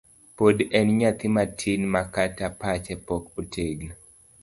[0.37, 3.93] Pod en nyathi matin makata pache pok otegno.